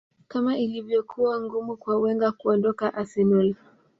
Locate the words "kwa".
1.77-1.97